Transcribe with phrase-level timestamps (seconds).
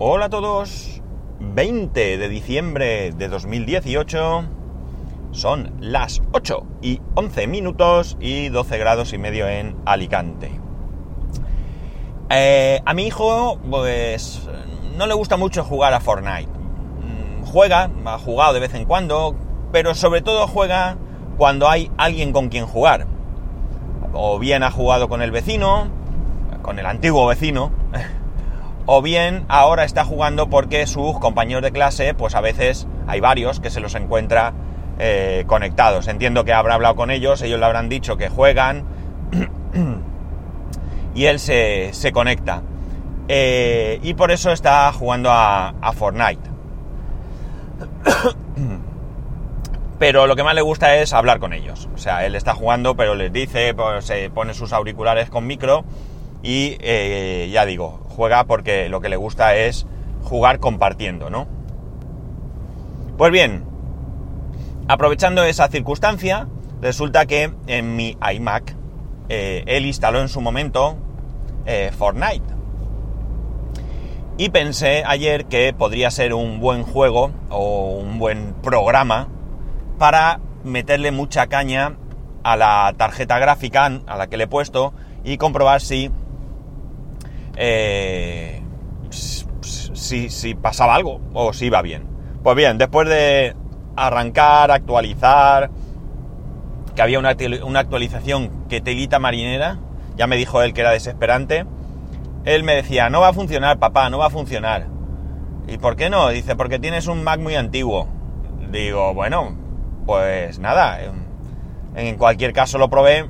[0.00, 1.02] Hola a todos.
[1.40, 4.44] 20 de diciembre de 2018.
[5.32, 10.52] Son las 8 y 11 minutos y 12 grados y medio en Alicante.
[12.30, 14.48] Eh, a mi hijo, pues,
[14.96, 16.46] no le gusta mucho jugar a Fortnite.
[16.46, 19.34] Mm, Juega, ha jugado de vez en cuando,
[19.72, 20.96] pero sobre todo juega
[21.36, 23.08] cuando hay alguien con quien jugar.
[24.12, 25.88] O bien ha jugado con el vecino,
[26.62, 27.72] con el antiguo vecino,
[28.90, 33.60] o bien ahora está jugando porque sus compañeros de clase, pues a veces hay varios
[33.60, 34.54] que se los encuentra
[34.98, 36.08] eh, conectados.
[36.08, 38.86] Entiendo que habrá hablado con ellos, ellos le habrán dicho que juegan
[41.14, 42.62] y él se, se conecta.
[43.28, 46.48] Eh, y por eso está jugando a, Fortnite.
[49.98, 51.90] pero lo que más le gusta es hablar con ellos.
[51.94, 55.84] O sea, él está jugando, pero les dice, pues, se pone sus auriculares con micro
[56.42, 59.86] y eh, ya digo, juega porque lo que le gusta es
[60.24, 61.46] jugar compartiendo, ¿no?
[63.16, 63.62] Pues bien,
[64.88, 66.48] aprovechando esa circunstancia,
[66.82, 68.74] resulta que en mi iMac
[69.28, 70.96] eh, él instaló en su momento
[71.64, 72.42] eh, Fortnite.
[74.36, 79.28] Y pensé ayer que podría ser un buen juego o un buen programa
[79.96, 81.94] para meterle mucha caña
[82.42, 86.10] a la tarjeta gráfica a la que le he puesto y comprobar si
[87.58, 88.62] eh,
[89.10, 92.06] si, pasaba algo o si iba bien.
[92.42, 93.54] Pues bien, después de
[93.96, 95.70] arrancar, actualizar,
[96.94, 99.78] que había una, una actualización que telita marinera,
[100.16, 101.66] ya me dijo él que era desesperante,
[102.44, 104.86] él me decía, no va a funcionar, papá, no va a funcionar.
[105.66, 106.28] ¿Y por qué no?
[106.28, 108.08] Dice, porque tienes un Mac muy antiguo.
[108.70, 109.56] Digo, bueno,
[110.06, 111.00] pues nada,
[111.94, 113.28] en cualquier caso lo probé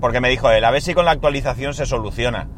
[0.00, 2.48] porque me dijo él, a ver si con la actualización se soluciona.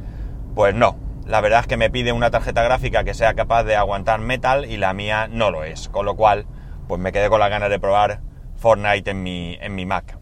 [0.55, 3.77] Pues no, la verdad es que me pide una tarjeta gráfica que sea capaz de
[3.77, 6.47] aguantar metal y la mía no lo es, con lo cual
[6.87, 8.21] pues me quedé con las ganas de probar
[8.57, 10.19] Fortnite en mi, en mi Mac.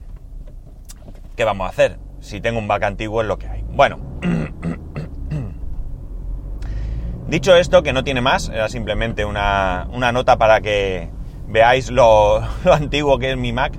[1.37, 1.98] ¿Qué vamos a hacer?
[2.21, 3.65] Si tengo un Mac antiguo es lo que hay.
[3.69, 3.98] Bueno,
[7.26, 11.10] dicho esto, que no tiene más, era simplemente una, una nota para que
[11.47, 13.75] veáis lo, lo, antiguo que es mi Mac.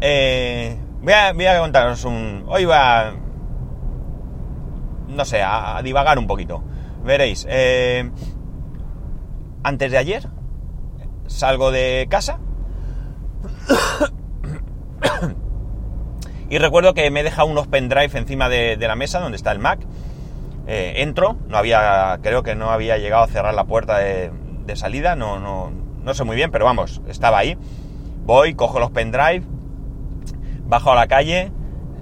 [0.00, 2.44] Eh, voy, voy, a, contaros un...
[2.46, 3.12] Hoy va
[5.10, 6.62] no sé, a, divagar un poquito.
[7.04, 8.10] Veréis, eh,
[9.62, 10.28] antes de ayer
[11.26, 12.38] salgo de casa
[16.50, 19.52] y recuerdo que me he dejado unos pendrive encima de, de la mesa donde está
[19.52, 19.80] el Mac.
[20.66, 24.30] Eh, entro, no había, creo que no había llegado a cerrar la puerta de,
[24.66, 25.72] de salida, no, no,
[26.02, 27.56] no sé muy bien, pero vamos, estaba ahí.
[28.24, 29.42] Voy, cojo los pendrive,
[30.66, 31.50] bajo a la calle,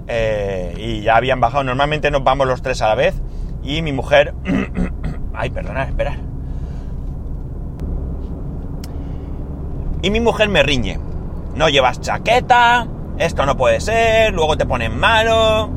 [0.09, 1.63] eh, y ya habían bajado.
[1.63, 3.15] Normalmente nos vamos los tres a la vez.
[3.63, 4.33] Y mi mujer...
[5.33, 6.15] Ay, perdonad, esperad.
[10.01, 10.99] Y mi mujer me riñe.
[11.55, 12.87] No llevas chaqueta,
[13.17, 15.69] esto no puede ser, luego te ponen malo.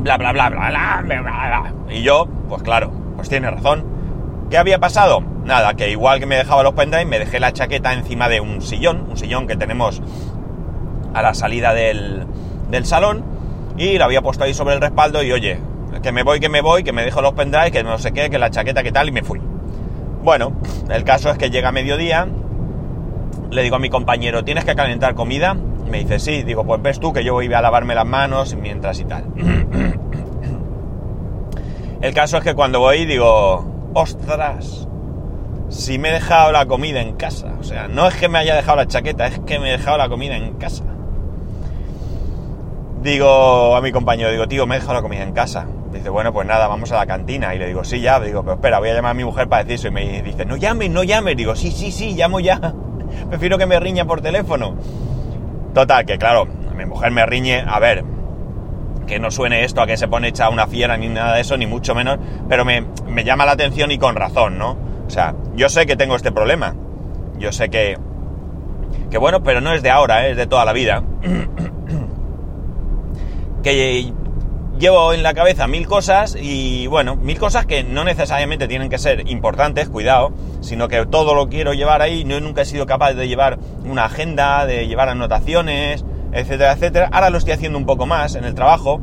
[0.00, 1.74] Bla, bla, bla, bla, bla, bla, bla.
[1.90, 3.84] Y yo, pues claro, pues tiene razón.
[4.48, 5.22] ¿Qué había pasado?
[5.44, 8.62] Nada, que igual que me dejaba los pendrive, me dejé la chaqueta encima de un
[8.62, 10.00] sillón, un sillón que tenemos
[11.14, 12.27] a la salida del,
[12.70, 13.24] del salón
[13.76, 15.60] y la había puesto ahí sobre el respaldo y oye,
[16.02, 18.30] que me voy, que me voy, que me dejo los pendrives, que no sé qué,
[18.30, 19.40] que la chaqueta, que tal, y me fui.
[20.22, 20.52] Bueno,
[20.90, 22.28] el caso es que llega mediodía,
[23.50, 25.54] le digo a mi compañero, ¿tienes que calentar comida?
[25.54, 29.00] Me dice, sí, digo, pues ves tú que yo voy a lavarme las manos mientras
[29.00, 29.24] y tal.
[32.00, 34.86] El caso es que cuando voy digo, ostras,
[35.68, 37.54] si me he dejado la comida en casa.
[37.58, 39.98] O sea, no es que me haya dejado la chaqueta, es que me he dejado
[39.98, 40.84] la comida en casa.
[43.02, 45.66] Digo a mi compañero, digo, tío, me he la comida en casa.
[45.92, 47.54] Dice, bueno, pues nada, vamos a la cantina.
[47.54, 48.18] Y le digo, sí, ya.
[48.20, 49.88] Digo, pero espera, voy a llamar a mi mujer para decir eso.
[49.88, 51.36] Y me dice, no llames, no llames.
[51.36, 52.74] Digo, sí, sí, sí, llamo ya.
[53.28, 54.74] Prefiero que me riña por teléfono.
[55.74, 58.04] Total, que claro, mi mujer me riñe, a ver,
[59.06, 61.56] que no suene esto a que se pone hecha una fiera ni nada de eso,
[61.56, 64.76] ni mucho menos, pero me, me llama la atención y con razón, ¿no?
[65.06, 66.74] O sea, yo sé que tengo este problema.
[67.38, 67.96] Yo sé que...
[69.10, 70.32] Que bueno, pero no es de ahora, ¿eh?
[70.32, 71.02] es de toda la vida.
[73.62, 74.12] que
[74.78, 78.98] llevo en la cabeza mil cosas y bueno, mil cosas que no necesariamente tienen que
[78.98, 83.14] ser importantes, cuidado, sino que todo lo quiero llevar ahí, no nunca he sido capaz
[83.14, 87.08] de llevar una agenda, de llevar anotaciones, etcétera, etcétera.
[87.12, 89.00] Ahora lo estoy haciendo un poco más en el trabajo,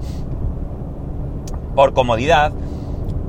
[1.75, 2.53] por comodidad,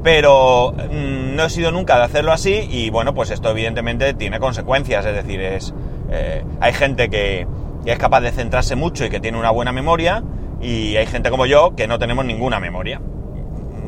[0.02, 4.38] pero mmm, no he sido nunca de hacerlo así y bueno, pues esto evidentemente tiene
[4.38, 5.74] consecuencias, es decir, es,
[6.10, 7.46] eh, hay gente que
[7.84, 10.22] es capaz de centrarse mucho y que tiene una buena memoria,
[10.60, 13.00] y hay gente como yo que no tenemos ninguna memoria.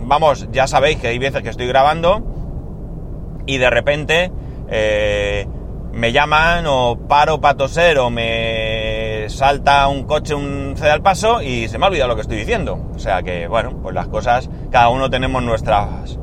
[0.05, 2.23] Vamos, ya sabéis que hay veces que estoy grabando
[3.47, 4.33] y de repente
[4.69, 5.47] eh,
[5.93, 11.43] me llaman o paro para toser o me salta un coche un cede al paso
[11.43, 12.89] y se me ha olvidado lo que estoy diciendo.
[12.95, 16.19] O sea que, bueno, pues las cosas, cada uno tenemos nuestras,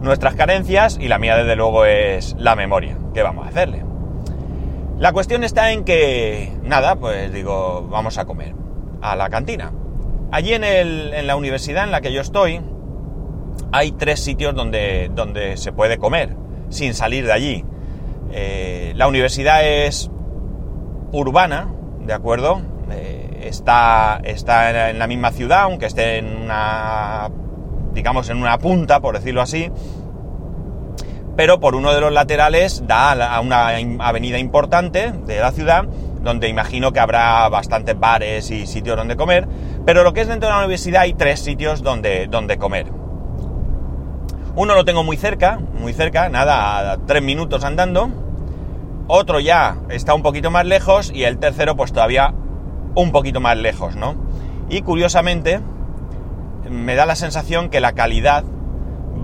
[0.00, 2.96] nuestras carencias y la mía desde luego es la memoria.
[3.14, 3.84] ¿Qué vamos a hacerle?
[4.98, 8.67] La cuestión está en que, nada, pues digo, vamos a comer
[9.00, 9.72] a la cantina.
[10.30, 12.60] Allí en, el, en la universidad en la que yo estoy,
[13.72, 16.36] hay tres sitios donde, donde se puede comer
[16.68, 17.64] sin salir de allí.
[18.32, 20.10] Eh, la universidad es
[21.12, 21.68] urbana,
[22.04, 22.60] ¿de acuerdo?
[22.90, 27.30] Eh, está, está en la misma ciudad, aunque esté en una,
[27.92, 29.70] digamos, en una punta, por decirlo así,
[31.36, 33.68] pero por uno de los laterales da a una
[34.00, 35.86] avenida importante de la ciudad,
[36.22, 39.48] donde imagino que habrá bastantes bares y sitios donde comer,
[39.84, 42.86] pero lo que es dentro de la universidad hay tres sitios donde, donde comer.
[44.54, 48.10] Uno lo tengo muy cerca, muy cerca, nada, a tres minutos andando.
[49.06, 52.34] Otro ya está un poquito más lejos y el tercero pues todavía
[52.94, 54.16] un poquito más lejos, ¿no?
[54.68, 55.60] Y curiosamente
[56.68, 58.44] me da la sensación que la calidad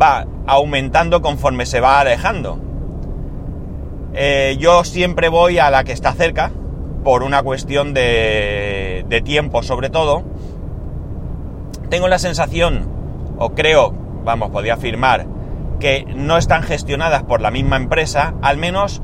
[0.01, 2.59] va aumentando conforme se va alejando.
[4.15, 6.53] Eh, yo siempre voy a la que está cerca,
[7.05, 10.25] por una cuestión de, tiempo sobre todo.
[11.89, 12.89] Tengo la sensación,
[13.39, 15.27] o creo vamos, podía afirmar
[15.79, 19.03] que no están gestionadas por la misma empresa, al menos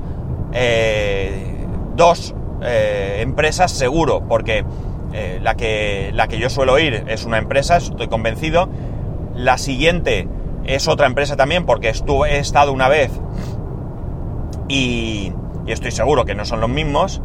[0.53, 4.65] eh, dos eh, empresas seguro, porque
[5.13, 8.69] eh, la, que, la que yo suelo ir es una empresa, estoy convencido,
[9.35, 10.27] la siguiente
[10.65, 13.11] es otra empresa también, porque estuve, he estado una vez
[14.69, 15.33] y,
[15.67, 17.21] y estoy seguro que no son los mismos,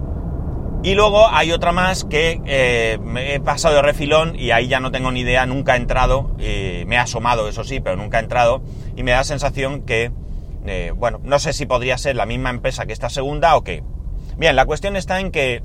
[0.86, 4.80] y luego hay otra más que eh, me he pasado de refilón y ahí ya
[4.80, 8.22] no tengo ni idea, nunca he entrado, me he asomado, eso sí, pero nunca he
[8.22, 8.62] entrado
[8.96, 10.12] y me da la sensación que,
[10.68, 13.82] eh, bueno, no sé si podría ser la misma empresa que esta segunda o qué.
[14.38, 15.64] Bien, la cuestión está en que,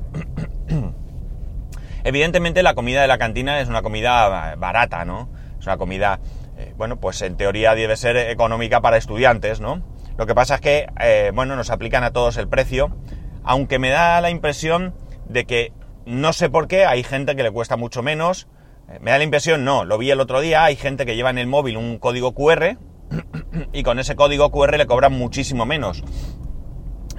[2.04, 5.28] evidentemente la comida de la cantina es una comida barata, ¿no?
[5.58, 6.20] Es una comida,
[6.56, 9.82] eh, bueno, pues en teoría debe ser económica para estudiantes, ¿no?
[10.16, 12.96] Lo que pasa es que, bueno, nos aplican a todos el precio,
[13.44, 14.94] aunque me da la impresión
[15.30, 15.72] de que
[16.06, 18.48] no sé por qué hay gente que le cuesta mucho menos.
[18.88, 21.30] Eh, me da la impresión, no, lo vi el otro día, hay gente que lleva
[21.30, 22.76] en el móvil un código QR
[23.72, 26.02] y con ese código QR le cobran muchísimo menos.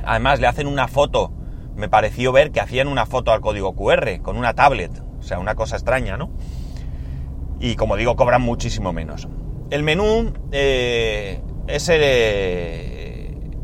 [0.04, 1.32] Además le hacen una foto,
[1.76, 5.40] me pareció ver que hacían una foto al código QR con una tablet, o sea,
[5.40, 6.32] una cosa extraña, ¿no?
[7.60, 9.28] Y como digo, cobran muchísimo menos.
[9.70, 11.82] El menú eh, el,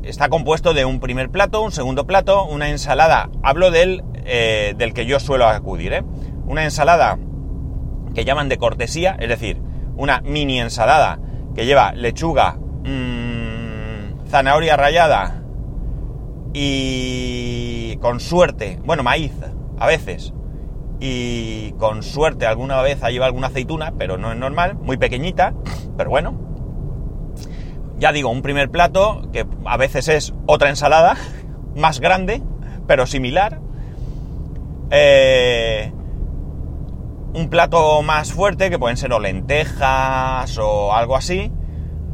[0.03, 3.29] está compuesto de un primer plato, un segundo plato, una ensalada.
[3.44, 6.03] Hablo del, eh, del que yo suelo acudir, ¿eh?
[6.45, 7.18] Una ensalada
[8.13, 9.62] que llaman de cortesía, es decir,
[9.95, 11.19] una mini ensalada
[11.56, 15.44] que lleva lechuga, mmm, zanahoria rallada
[16.53, 19.33] y con suerte, bueno, maíz
[19.79, 20.33] a veces,
[21.00, 25.53] y con suerte alguna vez lleva alguna aceituna, pero no es normal, muy pequeñita,
[25.95, 26.38] pero bueno,
[28.00, 31.15] ya digo, un primer plato que a veces es otra ensalada,
[31.75, 32.41] más grande,
[32.88, 33.59] pero similar.
[34.89, 35.91] Eh,
[37.33, 41.51] un plato más fuerte, que pueden ser o lentejas o algo así,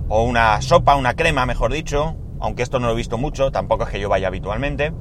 [0.09, 3.83] o una sopa, una crema, mejor dicho, aunque esto no lo he visto mucho, tampoco
[3.83, 4.91] es que yo vaya habitualmente.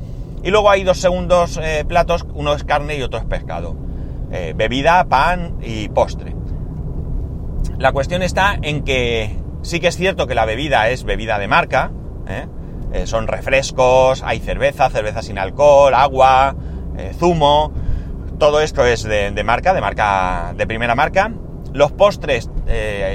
[0.42, 3.76] Y luego hay dos segundos eh, platos, uno es carne y otro es pescado.
[4.30, 6.34] Eh, bebida, pan y postre.
[7.78, 11.46] La cuestión está en que Sí que es cierto que la bebida es bebida de
[11.46, 11.92] marca,
[12.28, 12.46] ¿eh?
[13.06, 16.54] Son refrescos, hay cerveza, cerveza sin alcohol, agua,
[16.96, 17.72] eh, zumo,
[18.38, 21.32] todo esto es de, marca, de marca, de primera marca.
[21.72, 22.50] Los postres,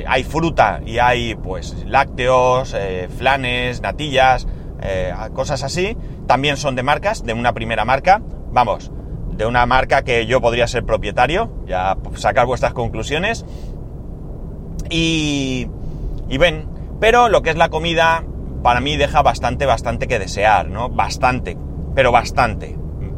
[0.07, 2.75] hay fruta y hay pues lácteos,
[3.17, 4.47] flanes, natillas,
[5.33, 8.91] cosas así, también son de marcas, de una primera marca, vamos,
[9.37, 13.45] de una marca que yo podría ser propietario, ya sacar vuestras conclusiones.
[14.89, 15.67] Y,
[16.29, 16.67] y ven,
[16.99, 18.23] pero lo que es la comida
[18.63, 20.89] para mí deja bastante, bastante que desear, ¿no?
[20.89, 21.57] Bastante,
[21.93, 22.77] pero bastante.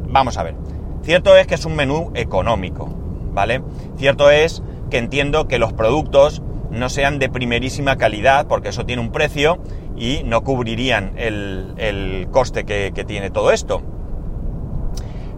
[0.10, 0.56] Vamos a ver.
[1.04, 2.90] Cierto es que es un menú económico,
[3.32, 3.62] ¿vale?
[3.98, 9.02] Cierto es que entiendo que los productos no sean de primerísima calidad, porque eso tiene
[9.02, 9.60] un precio
[9.98, 13.82] y no cubrirían el, coste que, tiene todo esto.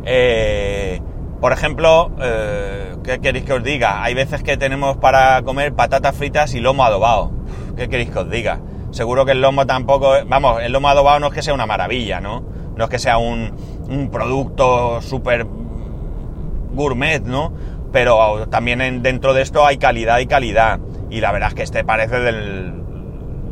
[0.06, 1.02] Eh,
[1.40, 4.04] por ejemplo, eh, ¿qué queréis que os diga?
[4.04, 7.32] Hay veces que tenemos para comer patatas fritas y lomo adobado.
[7.76, 8.62] ¿Qué queréis que os diga?
[8.92, 10.14] Seguro que el lomo tampoco...
[10.28, 12.44] Vamos, el lomo adobado no es que sea una maravilla, ¿no?
[12.76, 13.54] No es que sea un,
[14.12, 15.46] producto súper
[16.74, 17.54] gourmet, ¿no?
[17.92, 20.80] Pero también dentro de esto hay calidad y calidad.
[21.10, 22.82] Y la verdad es que este parece del,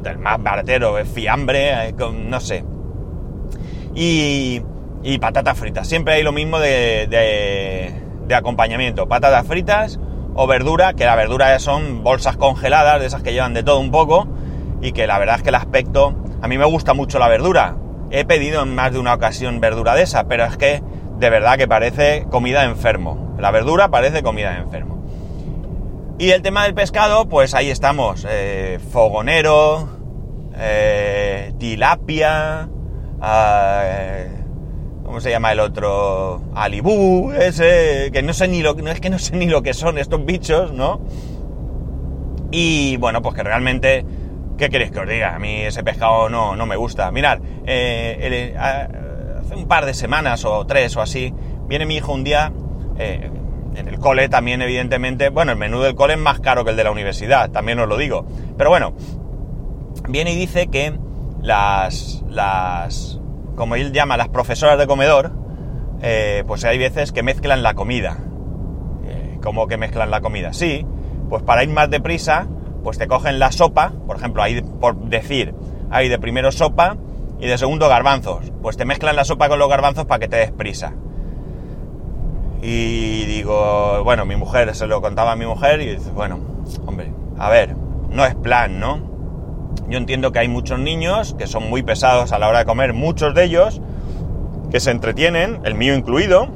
[0.02, 2.64] del más baratero, fiambre, no sé.
[3.96, 4.62] Y,
[5.04, 5.88] y patatas fritas.
[5.88, 7.08] Siempre hay lo mismo de,
[8.28, 9.08] de, acompañamiento.
[9.08, 10.00] Patatas fritas
[10.36, 13.92] o verdura, que la verdura son bolsas congeladas, de esas que llevan de todo un
[13.92, 14.28] poco,
[14.82, 16.16] y que la verdad es que el aspecto...
[16.42, 17.76] A mí me gusta mucho la verdura.
[18.12, 20.82] He pedido en más de una ocasión verdura de esa, pero es que
[21.18, 23.36] de verdad que parece comida de enfermo.
[23.40, 25.04] La verdura parece comida de enfermo.
[26.18, 28.26] Y el tema del pescado, pues ahí estamos.
[28.30, 29.90] Eh, fogonero,
[30.58, 32.68] eh, tilapia,
[33.24, 34.40] eh,
[35.04, 36.42] ¿Cómo se llama el otro?
[36.54, 39.74] Alibú, ese, que no sé ni lo no es que no sé ni lo que
[39.74, 41.02] son estos bichos, ¿no?
[42.52, 44.06] Y bueno, pues que realmente,
[44.60, 45.34] ¿qué queréis que os diga?
[45.34, 47.10] A mí ese pescado no, no me gusta.
[47.12, 51.34] Mirad, eh, hace un par de semanas o tres o así,
[51.68, 52.52] viene mi hijo un día,
[53.00, 53.32] eh,
[53.76, 56.76] en el cole también evidentemente, bueno, el menú del cole es más caro que el
[56.76, 58.28] de la universidad, también os lo digo.
[58.58, 58.94] Pero bueno,
[60.10, 60.94] viene y dice que
[61.42, 63.20] las, las
[63.56, 65.32] como él llama, las profesoras de comedor,
[66.02, 68.18] eh, pues hay veces que mezclan la comida.
[69.06, 70.52] Eh, ¿Cómo que mezclan la comida?
[70.52, 70.86] Sí,
[71.30, 72.48] pues para ir más deprisa,
[72.84, 75.54] pues te cogen la sopa, por ejemplo, hay, por decir,
[75.90, 76.98] hay de primero sopa
[77.40, 78.52] y de segundo garbanzos.
[78.62, 80.94] Pues te mezclan la sopa con los garbanzos para que te des prisa.
[82.62, 86.40] Y digo, bueno, mi mujer, se lo contaba a mi mujer y dice, bueno,
[86.86, 87.76] hombre, a ver,
[88.10, 89.10] no es plan, ¿no?
[89.88, 92.94] Yo entiendo que hay muchos niños que son muy pesados a la hora de comer,
[92.94, 93.82] muchos de ellos,
[94.72, 96.50] que se entretienen, el mío incluido,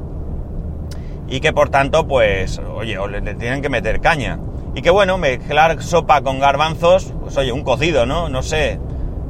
[1.28, 4.38] y que por tanto, pues, oye, o le, tienen que meter caña.
[4.74, 8.28] Y que bueno, mezclar sopa con garbanzos, pues oye, un cocido, ¿no?
[8.28, 8.80] No sé,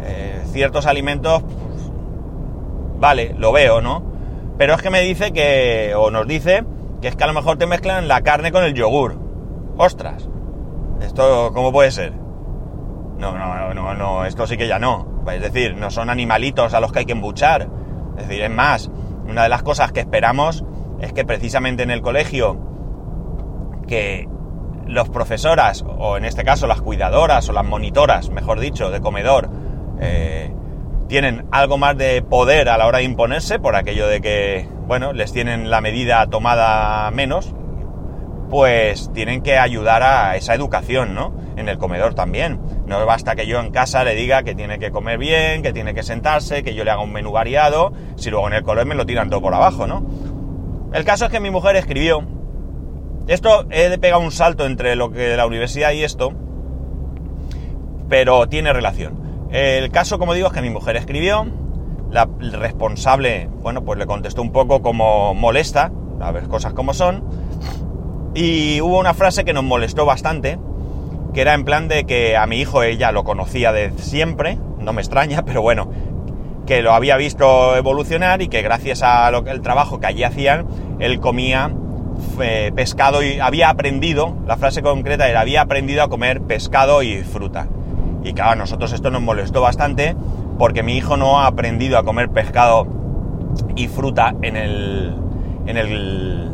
[0.03, 1.91] eh, ciertos alimentos, pues,
[2.99, 4.03] vale, lo veo, ¿no?
[4.57, 6.65] Pero es que me dice que, o nos dice,
[7.03, 9.19] que es que a lo mejor te mezclan la carne con el yogur.
[9.77, 10.29] Ostras,
[11.03, 12.13] ¿esto cómo puede ser?
[13.19, 15.23] No, no, no, no, esto sí que ya no.
[15.31, 17.69] Es decir, no son animalitos a los que hay que embuchar.
[18.17, 18.91] Es decir, es más,
[19.29, 20.65] una de las cosas que esperamos
[21.01, 22.57] es que precisamente en el colegio,
[23.87, 24.29] que
[24.87, 29.49] los profesoras, o en este caso las cuidadoras o las monitoras, mejor dicho, de comedor,
[30.01, 30.53] eh,
[31.09, 35.13] tienen algo más de poder a la hora de imponerse, por aquello de que, bueno,
[35.13, 37.55] les tienen la medida tomada menos,
[38.51, 41.35] pues tienen que ayudar a esa educación, ¿no?
[41.57, 42.61] En el comedor también.
[42.87, 45.95] No basta que yo en casa le diga que tiene que comer bien, que tiene
[45.95, 48.95] que sentarse, que yo le haga un menú variado, si luego en el color me
[48.95, 50.07] lo tiran todo por abajo, ¿no?
[50.93, 52.25] El caso es que mi mujer escribió.
[53.27, 56.33] Esto he pegar un salto entre lo que la universidad y esto,
[58.09, 59.49] pero tiene relación.
[59.51, 61.47] El caso, como digo, es que mi mujer escribió,
[62.11, 65.91] la responsable, bueno, pues le contestó un poco como molesta,
[66.21, 67.25] a ver cosas como son,
[68.35, 70.59] y hubo una frase que nos molestó bastante,
[71.33, 74.93] que era en plan de que a mi hijo ella lo conocía de siempre, no
[74.93, 75.91] me extraña, pero bueno,
[76.67, 80.67] que lo había visto evolucionar y que gracias al trabajo que allí hacían,
[80.99, 81.73] él comía
[82.41, 87.23] eh, pescado y había aprendido, la frase concreta era, había aprendido a comer pescado y
[87.23, 87.69] fruta.
[88.23, 90.17] Y claro, a nosotros esto nos molestó bastante
[90.59, 92.87] porque mi hijo no ha aprendido a comer pescado
[93.77, 95.15] y fruta en el,
[95.67, 96.51] en el,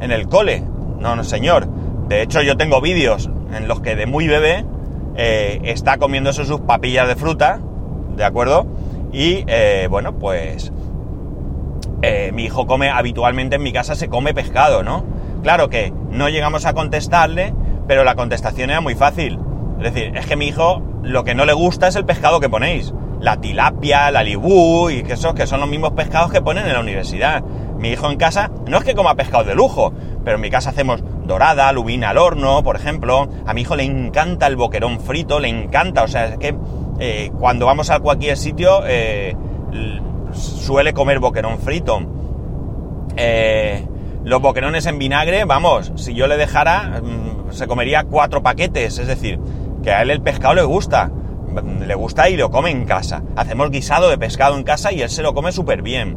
[0.00, 0.62] en el cole.
[0.98, 1.68] No, no, señor.
[2.08, 4.64] De hecho, yo tengo vídeos en los que de muy bebé
[5.16, 7.60] eh, está comiéndose sus papillas de fruta,
[8.16, 8.66] ¿de acuerdo?
[9.12, 10.72] Y eh, bueno, pues
[12.02, 15.04] eh, mi hijo come habitualmente en mi casa se come pescado, ¿no?
[15.42, 17.54] Claro que no llegamos a contestarle,
[17.86, 19.38] pero la contestación era muy fácil.
[19.78, 22.48] Es decir, es que mi hijo lo que no le gusta es el pescado que
[22.48, 22.92] ponéis.
[23.20, 26.72] La tilapia, la libú y que esos que son los mismos pescados que ponen en
[26.72, 27.42] la universidad.
[27.78, 29.92] Mi hijo en casa no es que coma pescado de lujo,
[30.24, 33.28] pero en mi casa hacemos dorada, lubina al horno, por ejemplo.
[33.46, 36.02] A mi hijo le encanta el boquerón frito, le encanta.
[36.02, 36.56] O sea, es que
[36.98, 39.36] eh, cuando vamos a cualquier sitio eh,
[40.32, 42.00] suele comer boquerón frito.
[43.16, 43.86] Eh,
[44.24, 48.98] los boquerones en vinagre, vamos, si yo le dejara, mm, se comería cuatro paquetes.
[48.98, 49.38] Es decir,
[49.82, 51.10] que a él el pescado le gusta.
[51.86, 53.22] Le gusta y lo come en casa.
[53.36, 56.16] Hacemos guisado de pescado en casa y él se lo come súper bien.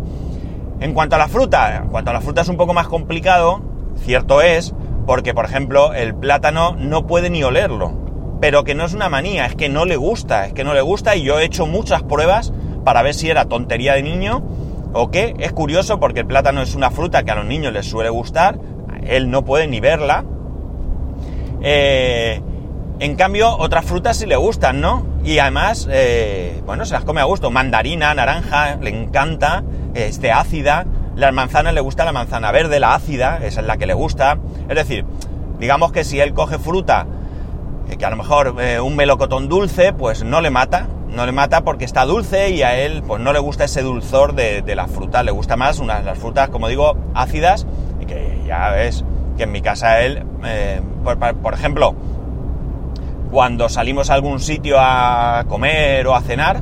[0.80, 3.62] En cuanto a la fruta, en cuanto a la fruta es un poco más complicado,
[3.98, 4.74] cierto es,
[5.06, 7.94] porque, por ejemplo, el plátano no puede ni olerlo.
[8.40, 10.82] Pero que no es una manía, es que no le gusta, es que no le
[10.82, 12.54] gusta y yo he hecho muchas pruebas
[12.86, 14.42] para ver si era tontería de niño
[14.94, 15.36] o qué.
[15.40, 18.58] Es curioso porque el plátano es una fruta que a los niños les suele gustar,
[19.06, 20.24] él no puede ni verla.
[21.62, 22.42] Eh,
[23.00, 25.06] en cambio, otras frutas sí le gustan, ¿no?
[25.24, 27.52] Y además, eh, bueno, se las come a gusto.
[27.52, 29.64] Mandarina, naranja, le encanta,
[29.94, 30.86] este ácida.
[31.16, 34.38] Las manzanas le gusta la manzana verde, la ácida, esa es la que le gusta.
[34.70, 35.06] Es decir,
[35.60, 37.06] digamos que si él coge fruta
[37.90, 41.62] eh, que a lo mejor un melocotón dulce, pues no le mata, no le mata
[41.62, 45.24] porque está dulce y a él pues no le gusta ese dulzor de, la fruta,
[45.24, 47.66] le gusta más las frutas, como digo, ácidas,
[48.02, 49.04] y que ya ves
[49.38, 50.82] que en mi casa él, eh,
[51.42, 51.96] por, ejemplo,
[53.32, 56.62] cuando salimos a algún sitio a comer o a cenar,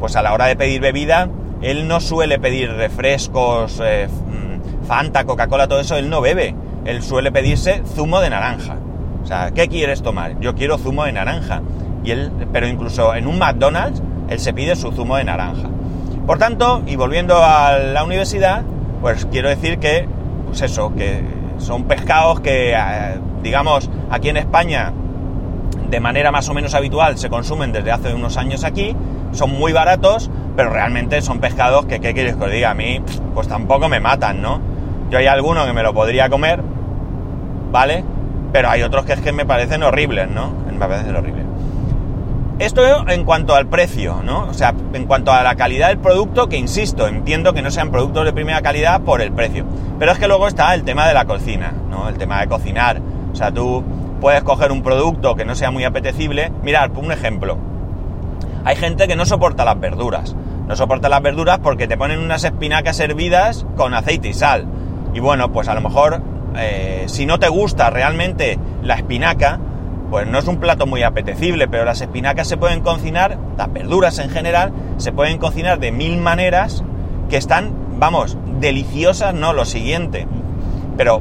[0.00, 1.28] pues a la hora de pedir bebida,
[1.62, 6.54] él no suele pedir refrescos, mm, Fanta, Coca-Cola, todo eso, él no bebe.
[6.84, 8.76] Él suele pedirse zumo de naranja.
[9.22, 10.38] O sea, ¿qué quieres tomar?
[10.40, 11.62] Yo quiero zumo de naranja.
[12.52, 15.68] Pero incluso en un McDonald's, él se pide su zumo de naranja.
[16.26, 18.62] Por tanto, y volviendo a la universidad,
[19.00, 20.08] pues quiero decir que,
[20.46, 21.22] pues eso, que
[21.58, 24.92] son pescados que, eh, digamos, aquí en España,
[25.90, 28.96] de manera más o menos habitual, se consumen desde hace unos años aquí,
[29.32, 32.70] son muy baratos, pero realmente son pescados que, ¿qué quieres que os diga?
[32.70, 33.00] A mí,
[33.34, 34.60] pues tampoco me matan, ¿no?
[35.10, 36.62] Yo hay alguno que me lo podría comer,
[37.70, 38.04] ¿vale?
[38.52, 40.52] Pero hay otros que es que me parecen horribles, ¿no?
[40.70, 41.43] Me parecen horribles.
[42.60, 44.46] Esto en cuanto al precio, ¿no?
[44.46, 47.90] O sea, en cuanto a la calidad del producto, que insisto, entiendo que no sean
[47.90, 49.64] productos de primera calidad por el precio.
[49.98, 52.08] Pero es que luego está el tema de la cocina, ¿no?
[52.08, 53.00] El tema de cocinar.
[53.32, 53.82] O sea, tú
[54.20, 56.52] puedes coger un producto que no sea muy apetecible.
[56.62, 57.58] Mirad, un ejemplo.
[58.64, 60.36] Hay gente que no soporta las verduras.
[60.68, 64.66] No soporta las verduras porque te ponen unas espinacas hervidas con aceite y sal.
[65.12, 66.22] Y bueno, pues a lo mejor
[66.56, 69.58] eh, si no te gusta realmente la espinaca,
[70.14, 74.20] pues no es un plato muy apetecible, pero las espinacas se pueden cocinar, las verduras
[74.20, 76.84] en general, se pueden cocinar de mil maneras
[77.28, 80.28] que están, vamos, deliciosas, no lo siguiente.
[80.96, 81.20] Pero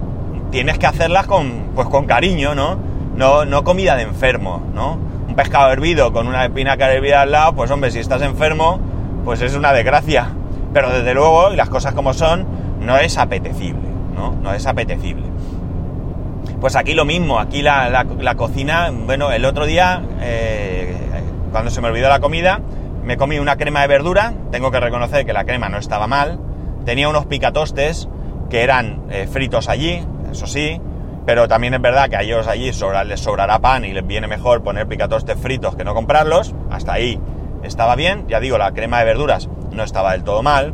[0.51, 2.77] tienes que hacerlas con, pues con cariño, ¿no?
[3.15, 5.00] No, no comida de enfermo, ¿no?
[5.27, 8.79] Un pescado hervido con una espinaca hervida al lado, pues hombre, si estás enfermo,
[9.25, 10.27] pues es una desgracia.
[10.71, 12.45] Pero desde luego, y las cosas como son,
[12.79, 13.89] no es apetecible.
[14.15, 14.35] ¿no?
[14.39, 15.23] No es apetecible.
[16.63, 18.05] Pues aquí lo mismo, aquí la,
[18.38, 20.96] cocina, bueno, el otro día, eh,
[21.51, 22.62] cuando se me olvidó la comida,
[23.03, 26.39] me comí una crema de verdura, tengo que reconocer que la crema no estaba mal,
[26.86, 28.08] tenía unos picatostes
[28.49, 30.80] que eran eh, fritos allí, eso sí,
[31.26, 32.71] pero también es verdad que a ellos allí
[33.08, 37.19] les sobrará pan y les viene mejor poner picatostes fritos que no comprarlos, hasta ahí
[37.63, 40.73] estaba bien, ya digo, la crema de verduras no estaba del todo mal,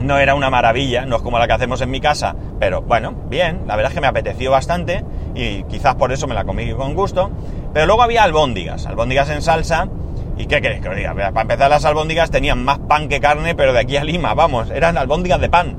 [0.00, 3.14] no era una maravilla, no es como la que hacemos en mi casa, pero bueno,
[3.28, 6.72] bien, la verdad es que me apeteció bastante y quizás por eso me la comí
[6.72, 7.30] con gusto.
[7.72, 9.88] Pero luego había albóndigas, albóndigas en salsa.
[10.36, 11.14] ¿Y qué queréis que os diga?
[11.14, 14.70] Para empezar, las albóndigas tenían más pan que carne, pero de aquí a Lima, vamos,
[14.70, 15.76] eran albóndigas de pan.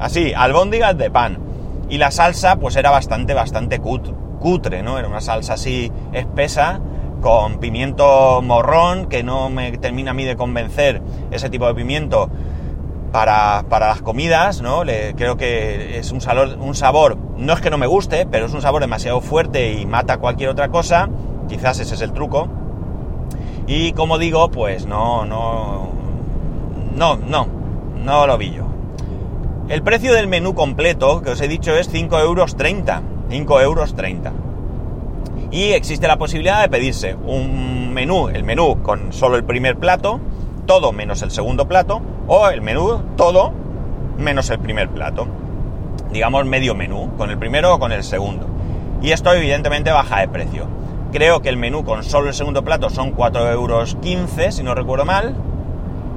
[0.00, 1.38] Así, albóndigas de pan.
[1.88, 4.98] Y la salsa, pues era bastante, bastante cutre, ¿no?
[4.98, 6.80] Era una salsa así espesa,
[7.20, 12.30] con pimiento morrón, que no me termina a mí de convencer ese tipo de pimiento
[13.12, 14.82] para, las comidas, ¿no?
[15.16, 18.54] creo que es un sabor, un sabor, no es que no me guste, pero es
[18.54, 21.08] un sabor demasiado fuerte y mata cualquier otra cosa.
[21.48, 22.48] Quizás ese es el truco.
[23.66, 25.90] Y como digo, pues no, no,
[26.94, 27.48] no, no,
[28.04, 28.64] no lo vi yo.
[29.68, 33.02] El precio del menú completo que os he dicho es 5 euros 30.
[33.30, 34.32] 5 euros 30.
[35.52, 40.20] Y existe la posibilidad de pedirse un menú, el menú con solo el primer plato,
[40.66, 43.52] todo menos el segundo plato, o el menú todo
[44.16, 45.26] menos el primer plato.
[46.12, 48.46] Digamos medio menú, con el primero o con el segundo.
[49.02, 50.68] Y esto evidentemente baja de precio.
[51.10, 53.96] Creo que el menú con solo el segundo plato son 4,15 euros,
[54.54, 55.34] si no recuerdo mal.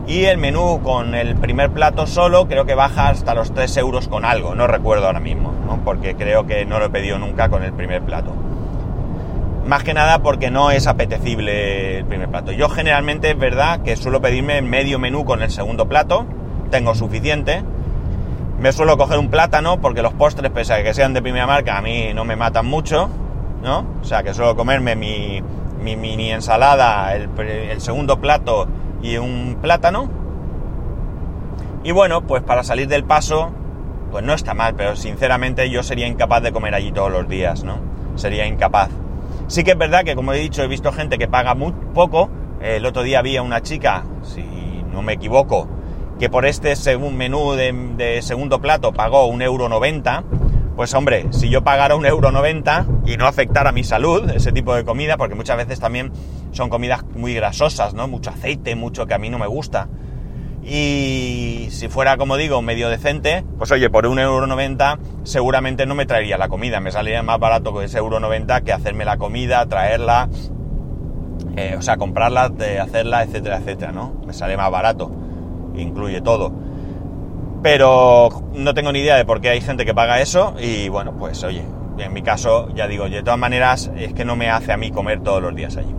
[0.06, 4.08] Y el menú con el primer plato solo creo que baja hasta los 3 euros
[4.08, 5.52] con algo, no recuerdo ahora mismo,
[5.84, 8.34] porque creo que no lo he pedido nunca con el primer plato.
[9.66, 12.52] Más que nada porque no es apetecible el primer plato.
[12.52, 16.26] Yo generalmente es verdad que suelo pedirme medio menú con el segundo plato,
[16.70, 17.64] tengo suficiente.
[18.60, 21.78] Me suelo coger un plátano porque los postres, pese a que sean de primera marca,
[21.78, 23.10] a mí no me matan mucho,
[23.64, 23.86] ¿no?
[24.02, 25.42] O sea que suelo comerme mi,
[25.82, 28.68] mini ensalada, el, el segundo plato
[29.02, 30.10] y un plátano.
[31.86, 33.52] Y bueno, pues para salir del paso,
[34.12, 37.64] pues no está mal, pero sinceramente yo sería incapaz de comer allí todos los días,
[37.64, 37.78] ¿no?
[38.16, 38.90] Sería incapaz.
[39.48, 42.30] Sí que es verdad que, como he dicho, he visto gente que paga muy poco.
[42.62, 44.42] El otro día había una chica, si
[44.92, 45.68] no me equivoco,
[46.18, 50.24] que por este segundo menú de, segundo plato pagó un euro noventa.
[50.76, 54.74] Pues hombre, si yo pagara un euro noventa y no afectara mi salud, ese tipo
[54.74, 56.12] de comida, porque muchas veces también
[56.52, 58.08] son comidas muy grasosas, ¿no?
[58.08, 59.88] Mucho aceite, mucho que a mí no me gusta.
[60.66, 65.94] Y si fuera, como digo, medio decente, pues oye, por un euro noventa seguramente no
[65.94, 66.80] me traería la comida.
[66.80, 70.30] Me saldría más barato con ese euro noventa que hacerme la comida, traerla,
[71.58, 74.14] eh, o sea, comprarla, hacerla, etcétera, etcétera, ¿no?
[74.26, 75.12] Me sale más barato.
[75.76, 76.54] Incluye todo.
[77.62, 81.18] Pero no tengo ni idea de por qué hay gente que paga eso y bueno,
[81.18, 81.64] pues oye,
[81.98, 84.92] en mi caso, ya digo, de todas maneras, es que no me hace a mí
[84.92, 85.94] comer todos los días allí.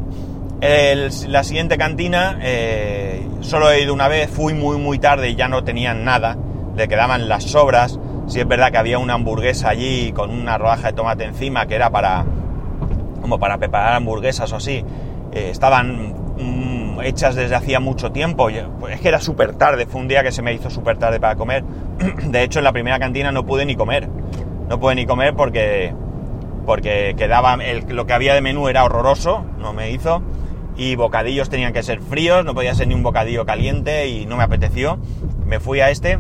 [0.65, 5.47] La siguiente cantina, eh, solo he ido una vez, fui muy muy tarde y ya
[5.47, 6.39] no tenían nada,
[6.75, 8.01] le quedaban las sobras.
[8.29, 11.75] Si es verdad que había una hamburguesa allí con una rodaja de tomate encima que
[11.75, 12.25] era para
[13.21, 14.83] como para preparar hamburguesas o así,
[15.33, 18.49] eh, estaban mm, hechas desde hacía mucho tiempo.
[18.81, 21.21] pues, es que era súper tarde, fue un día que se me hizo súper tarde
[21.21, 21.63] para comer.
[22.25, 24.09] De hecho, en la primera cantina no pude ni comer.
[24.71, 25.93] No pude ni comer porque,
[26.65, 30.23] porque quedaba, lo que había de menú era horroroso, no me hizo.
[30.77, 34.37] Y bocadillos tenían que ser fríos, no podía ser ni un bocadillo caliente y no
[34.37, 34.99] me apeteció.
[35.47, 36.19] Me fui a este.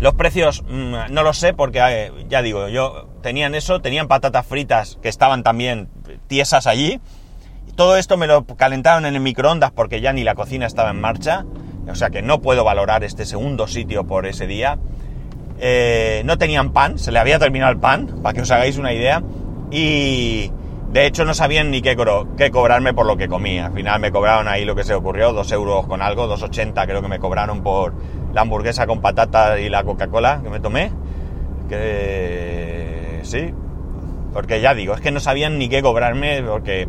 [0.00, 4.46] Los precios mm, no los sé porque, eh, ya digo, yo tenían eso, tenían patatas
[4.46, 5.88] fritas que estaban también
[6.26, 7.00] tiesas allí.
[7.74, 11.00] Todo esto me lo calentaron en el microondas porque ya ni la cocina estaba en
[11.00, 11.44] marcha.
[11.88, 14.78] O sea que no puedo valorar este segundo sitio por ese día.
[15.60, 18.92] Eh, no tenían pan, se le había terminado el pan, para que os hagáis una
[18.92, 19.22] idea.
[19.70, 20.50] Y
[20.90, 23.66] de hecho no sabían ni qué, cobrarme por lo que comía.
[23.66, 27.02] Al final me cobraron ahí lo que se ocurrió, dos euros con algo, 2,80 creo
[27.02, 27.94] que me cobraron por
[28.32, 30.92] la hamburguesa con patatas y la Coca-Cola que me tomé.
[31.68, 33.52] Que sí,
[34.32, 36.88] porque ya digo, es que no sabían ni qué cobrarme porque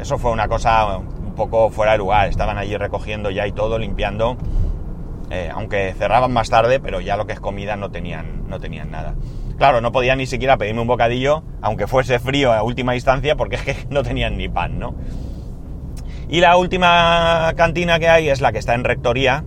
[0.00, 2.28] eso fue una cosa un poco fuera de lugar.
[2.28, 4.36] Estaban allí recogiendo ya y todo, limpiando.
[5.30, 8.90] Eh, aunque cerraban más tarde, pero ya lo que es comida no tenían, no tenían
[8.90, 9.14] nada.
[9.60, 13.56] Claro, no podían ni siquiera pedirme un bocadillo, aunque fuese frío a última instancia, porque
[13.56, 14.94] es que no tenían ni pan, ¿no?
[16.30, 19.44] Y la última cantina que hay es la que está en rectoría,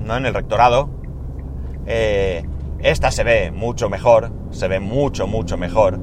[0.00, 0.16] ¿no?
[0.16, 0.90] En el rectorado.
[1.88, 2.44] Eh,
[2.84, 5.98] esta se ve mucho mejor, se ve mucho, mucho mejor.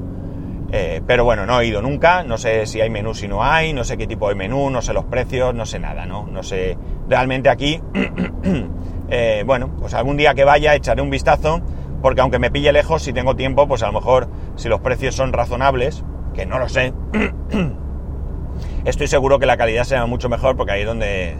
[0.70, 3.72] Eh, pero bueno, no he ido nunca, no sé si hay menú, si no hay,
[3.72, 6.26] no sé qué tipo de menú, no sé los precios, no sé nada, ¿no?
[6.26, 6.76] No sé
[7.08, 7.80] realmente aquí.
[9.08, 11.62] eh, bueno, pues algún día que vaya echaré un vistazo,
[12.02, 15.14] porque aunque me pille lejos, si tengo tiempo, pues a lo mejor si los precios
[15.14, 16.92] son razonables, que no lo sé,
[18.84, 21.36] estoy seguro que la calidad será mucho mejor, porque ahí es donde,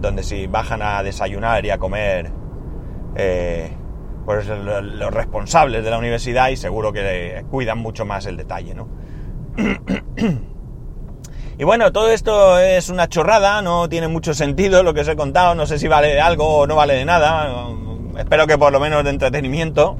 [0.00, 2.30] donde si bajan a desayunar y a comer,
[3.16, 3.70] eh,
[4.24, 8.74] pues lo- los responsables de la universidad y seguro que cuidan mucho más el detalle,
[8.74, 8.88] ¿no?
[11.56, 15.14] Y bueno, todo esto es una chorrada, no tiene mucho sentido lo que os he
[15.14, 17.68] contado, no sé si vale de algo o no vale de nada,
[18.18, 19.96] espero que por lo menos de entretenimiento.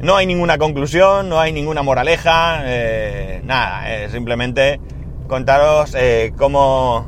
[0.00, 4.80] No hay ninguna conclusión, no hay ninguna moraleja, eh, nada, eh, simplemente
[5.26, 7.06] contaros eh, cómo,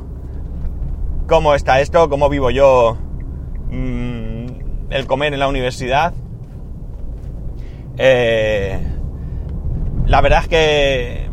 [1.27, 2.97] cómo está esto, cómo vivo yo
[3.71, 4.45] mm,
[4.89, 6.13] el comer en la universidad.
[10.05, 11.29] La verdad es que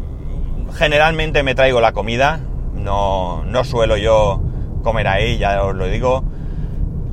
[0.75, 2.41] generalmente me traigo la comida,
[2.75, 4.41] no, no suelo yo
[4.85, 6.23] comer ahí, ya os lo digo.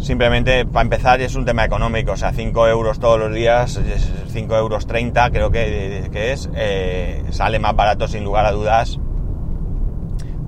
[0.05, 3.81] Simplemente, para empezar, es un tema económico, o sea, 5 euros todos los días,
[4.27, 8.99] 5 euros 30 creo que, que es, eh, sale más barato sin lugar a dudas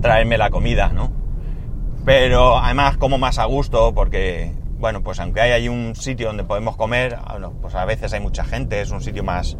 [0.00, 1.10] traerme la comida, ¿no?
[2.04, 6.76] Pero además como más a gusto porque, bueno, pues aunque hay un sitio donde podemos
[6.76, 9.56] comer, bueno, pues a veces hay mucha gente, es un sitio más,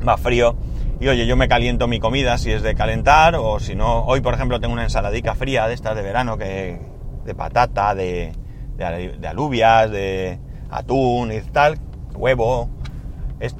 [0.00, 0.54] más frío.
[1.00, 4.20] Y oye, yo me caliento mi comida si es de calentar o si no, hoy
[4.20, 6.78] por ejemplo tengo una ensaladica fría de estas de verano que
[7.24, 8.32] de patata, de,
[8.78, 10.38] de, de alubias, de
[10.70, 11.78] atún y tal,
[12.14, 12.70] huevo.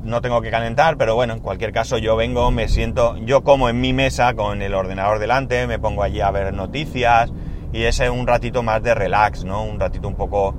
[0.03, 3.69] No tengo que calentar, pero bueno, en cualquier caso yo vengo, me siento, yo como
[3.69, 7.33] en mi mesa con el ordenador delante, me pongo allí a ver noticias
[7.73, 9.63] y ese es un ratito más de relax, ¿no?
[9.63, 10.55] Un ratito un poco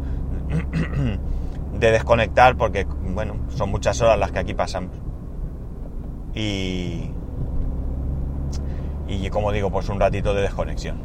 [1.74, 4.96] de desconectar porque, bueno, son muchas horas las que aquí pasamos.
[6.34, 7.12] Y,
[9.08, 11.02] y como digo, pues un ratito de desconexión.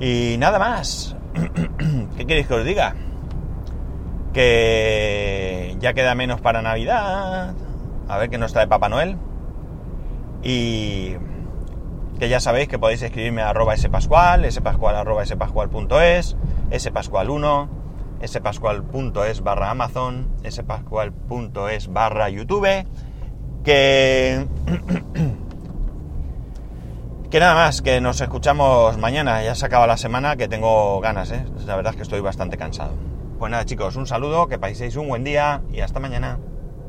[0.00, 1.16] Y nada más.
[2.16, 2.94] ¿Qué queréis que os diga?
[4.32, 7.54] Que ya queda menos para Navidad.
[8.08, 9.16] A ver qué nos trae Papá Noel.
[10.42, 11.16] Y
[12.18, 16.36] que ya sabéis que podéis escribirme a arroba spascual, spascual arroba spascual.es,
[16.70, 17.68] spascual1,
[18.24, 22.86] spascual.es barra amazon, spascual.es barra youtube.
[23.64, 24.46] Que...
[27.32, 29.42] Que nada más, que nos escuchamos mañana.
[29.42, 31.42] Ya se acaba la semana, que tengo ganas, ¿eh?
[31.64, 32.92] La verdad es que estoy bastante cansado.
[33.38, 36.38] Pues nada, chicos, un saludo, que paséis un buen día y hasta mañana.